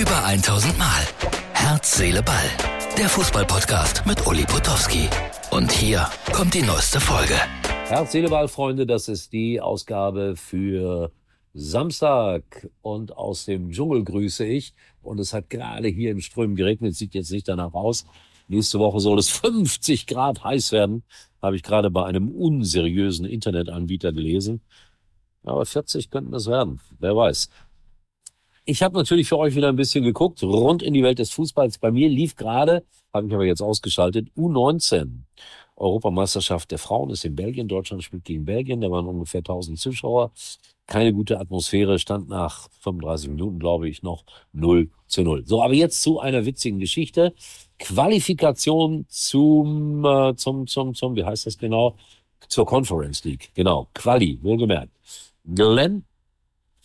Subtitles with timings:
[0.00, 1.02] Über 1000 Mal.
[1.52, 2.48] Herz, Seele, Ball.
[2.96, 5.10] Der Fußballpodcast mit Uli Potowski.
[5.50, 7.34] Und hier kommt die neueste Folge.
[7.86, 11.12] Herz, Seele, Ball, Freunde, das ist die Ausgabe für
[11.52, 12.70] Samstag.
[12.80, 14.72] Und aus dem Dschungel grüße ich.
[15.02, 18.06] Und es hat gerade hier im Strömen geregnet, sieht jetzt nicht danach aus.
[18.48, 21.02] Nächste Woche soll es 50 Grad heiß werden,
[21.42, 24.62] habe ich gerade bei einem unseriösen Internetanbieter gelesen.
[25.44, 27.50] Aber 40 könnten es werden, wer weiß.
[28.64, 31.78] Ich habe natürlich für euch wieder ein bisschen geguckt, rund in die Welt des Fußballs.
[31.78, 35.22] Bei mir lief gerade, habe ich aber jetzt ausgeschaltet, U19.
[35.76, 37.66] Europameisterschaft der Frauen ist in Belgien.
[37.66, 38.82] Deutschland spielt gegen Belgien.
[38.82, 40.30] Da waren ungefähr 1000 Zuschauer.
[40.86, 45.46] Keine gute Atmosphäre, stand nach 35 Minuten, glaube ich, noch 0 zu 0.
[45.46, 47.32] So, aber jetzt zu einer witzigen Geschichte.
[47.78, 51.96] Qualifikation zum, äh, zum, zum, zum, wie heißt das genau?
[52.48, 53.50] Zur Conference League.
[53.54, 53.88] Genau.
[53.94, 54.92] Quali, wohlgemerkt.
[55.44, 56.04] Glenn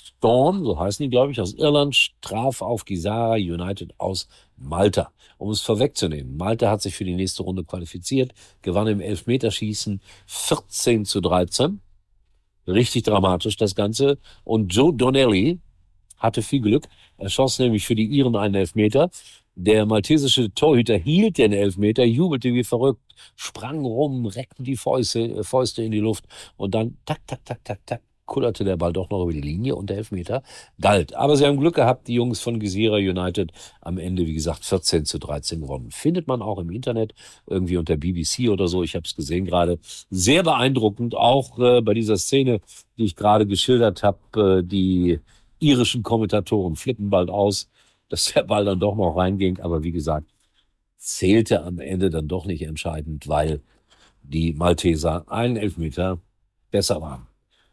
[0.06, 5.12] Storm, so heißen die, glaube ich, aus Irland, traf auf Gisara United aus Malta.
[5.38, 8.32] Um es vorwegzunehmen, Malta hat sich für die nächste Runde qualifiziert,
[8.62, 11.82] gewann im Elfmeterschießen 14 zu 13.
[12.68, 14.20] Richtig dramatisch das Ganze.
[14.44, 15.60] Und Joe Donnelly
[16.18, 16.88] hatte viel Glück.
[17.18, 19.10] Er schoss nämlich für die Iren einen Elfmeter.
[19.56, 23.02] Der maltesische Torhüter hielt den Elfmeter, jubelte wie verrückt,
[23.36, 26.26] sprang rum, reckte die Fäuste, Fäuste in die Luft
[26.58, 29.76] und dann tak, tak, tak, tak, tak, kullerte der Ball doch noch über die Linie
[29.76, 30.44] und der Elfmeter
[30.80, 31.14] galt.
[31.16, 35.06] Aber sie haben Glück gehabt, die Jungs von Gesira United am Ende, wie gesagt, 14
[35.06, 35.92] zu 13 gewonnen.
[35.92, 37.14] Findet man auch im Internet,
[37.48, 38.84] irgendwie unter BBC oder so.
[38.84, 39.80] Ich habe es gesehen gerade.
[40.10, 42.62] Sehr beeindruckend, auch äh, bei dieser Szene,
[42.98, 44.20] die ich gerade geschildert habe.
[44.60, 45.20] Äh, die
[45.60, 47.70] irischen Kommentatoren flippen bald aus,
[48.10, 49.60] dass der Ball dann doch noch reinging.
[49.60, 50.32] Aber wie gesagt,
[50.98, 53.62] zählte am Ende dann doch nicht entscheidend, weil
[54.24, 56.20] die Malteser einen Elfmeter
[56.72, 57.28] besser waren.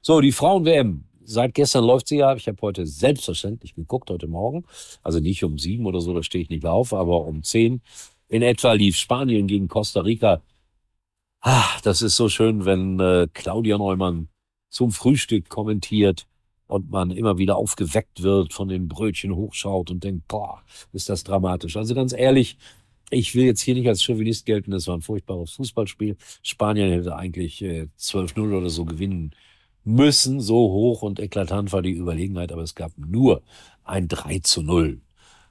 [0.05, 1.05] So, die Frauen-WM.
[1.25, 2.35] Seit gestern läuft sie ja.
[2.35, 4.65] Ich habe heute selbstverständlich geguckt, heute Morgen.
[5.05, 7.81] Also nicht um sieben oder so, da stehe ich nicht auf, aber um zehn
[8.29, 10.43] in etwa lief Spanien gegen Costa Rica.
[11.41, 14.29] Ah, das ist so schön, wenn äh, Claudia Neumann
[14.71, 16.27] zum Frühstück kommentiert
[16.67, 21.23] und man immer wieder aufgeweckt wird, von den Brötchen hochschaut und denkt, boah, ist das
[21.23, 21.77] dramatisch.
[21.77, 22.59] Also ganz ehrlich,
[23.11, 26.17] ich will jetzt hier nicht als Chauvinist gelten, das war ein furchtbares Fußballspiel.
[26.43, 29.33] Spanien hätte eigentlich äh, 12-0 oder so gewinnen
[29.85, 30.41] müssen.
[30.41, 33.43] So hoch und eklatant war die Überlegenheit, aber es gab nur
[33.85, 35.01] ein 3 zu 0.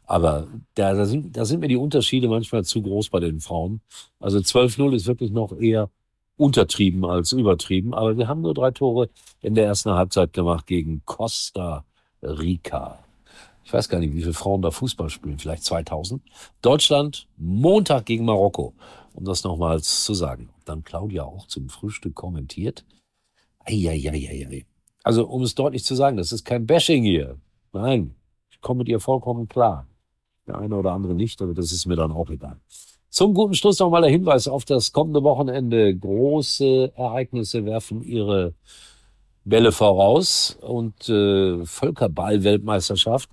[0.05, 3.81] Aber da, da, sind, da sind mir die Unterschiede manchmal zu groß bei den Frauen.
[4.19, 5.89] Also 12-0 ist wirklich noch eher
[6.35, 7.93] untertrieben als übertrieben.
[7.93, 9.09] Aber wir haben nur drei Tore
[9.41, 11.85] in der ersten Halbzeit gemacht gegen Costa
[12.21, 12.99] Rica.
[13.63, 15.39] Ich weiß gar nicht, wie viele Frauen da Fußball spielen.
[15.39, 16.21] Vielleicht 2000.
[16.61, 18.73] Deutschland Montag gegen Marokko.
[19.13, 20.49] Um das nochmals zu sagen.
[20.65, 22.83] Dann Claudia auch zum Frühstück kommentiert.
[23.65, 24.65] Eieieiei.
[25.03, 27.37] Also, um es deutlich zu sagen, das ist kein Bashing hier.
[27.73, 28.15] Nein,
[28.49, 29.87] ich komme mit ihr vollkommen klar.
[30.47, 32.59] Der eine oder andere nicht, aber das ist mir dann auch egal.
[33.09, 35.95] Zum guten Schluss nochmal der Hinweis auf das kommende Wochenende.
[35.95, 38.53] Große Ereignisse werfen ihre
[39.43, 43.29] Bälle voraus und äh, Völkerball-Weltmeisterschaft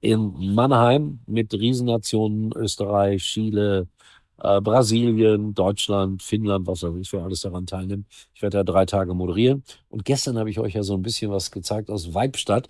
[0.00, 3.86] in Mannheim mit Riesennationen Österreich, Chile,
[4.40, 8.06] äh, Brasilien, Deutschland, Finnland, was auch ich, wer alles daran teilnimmt.
[8.34, 9.62] Ich werde da drei Tage moderieren.
[9.88, 12.68] Und gestern habe ich euch ja so ein bisschen was gezeigt aus Weibstadt.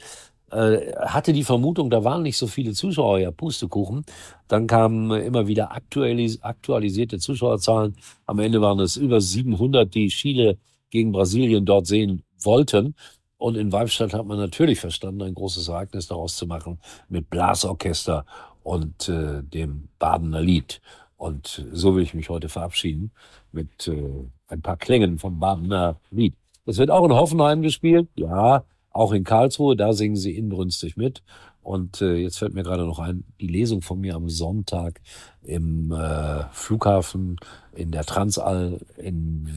[0.51, 4.05] Äh, hatte die Vermutung, da waren nicht so viele Zuschauer, ja, Pustekuchen.
[4.49, 7.97] Dann kamen immer wieder aktualis aktualisierte Zuschauerzahlen.
[8.27, 10.59] Am Ende waren es über 700, die Chile
[10.91, 12.95] gegen Brasilien dort sehen wollten.
[13.39, 18.25] Und in Weibstadt hat man natürlich verstanden, ein großes Ereignis daraus zu machen mit Blasorchester
[18.63, 20.81] und äh, dem Badener Lied.
[21.23, 23.13] Und so will ich mich heute verabschieden
[23.53, 26.35] mit äh, ein paar Klängen vom Badener Lied.
[26.67, 31.23] Das wird auch in Hoffenheim gespielt, ja, auch in Karlsruhe, da singen sie inbrünstig mit.
[31.63, 35.01] Und äh, jetzt fällt mir gerade noch ein, die Lesung von mir am Sonntag
[35.45, 37.37] im äh, Flughafen
[37.73, 39.49] in der Transall in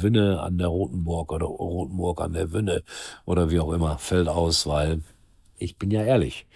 [0.00, 2.82] Wünne an der Rotenburg oder Rotenburg an der Wünne
[3.26, 5.02] oder wie auch immer, fällt aus, weil
[5.56, 6.48] ich bin ja ehrlich,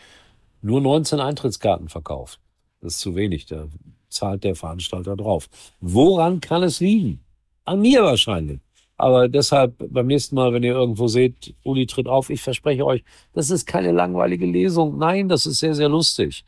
[0.61, 2.41] nur 19 Eintrittskarten verkauft.
[2.81, 3.47] Das ist zu wenig.
[3.47, 3.69] Da
[4.09, 5.49] zahlt der Veranstalter drauf.
[5.81, 7.21] Woran kann es liegen?
[7.65, 8.61] An mir wahrscheinlich.
[8.97, 13.05] Aber deshalb beim nächsten Mal, wenn ihr irgendwo seht, Uli tritt auf, ich verspreche euch,
[13.35, 14.97] das ist keine langweilige Lesung.
[14.97, 16.45] Nein, das ist sehr, sehr lustig.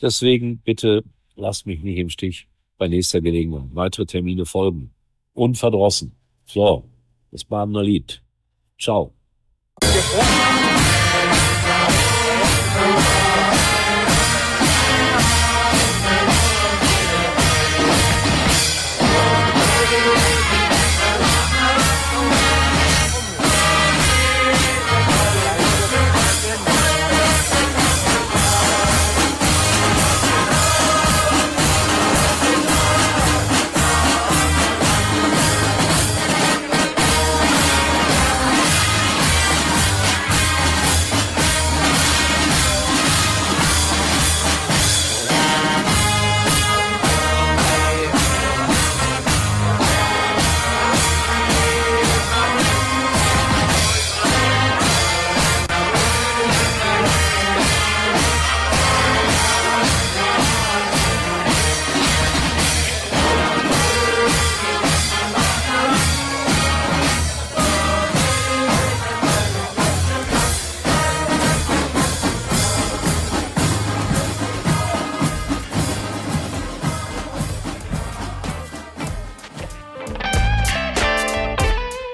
[0.00, 1.02] Deswegen bitte
[1.36, 2.48] lasst mich nicht im Stich
[2.78, 3.68] bei nächster Gelegenheit.
[3.74, 4.90] Weitere Termine folgen.
[5.34, 6.12] Unverdrossen.
[6.46, 6.84] So,
[7.30, 8.22] das Badener Lied.
[8.78, 9.12] Ciao.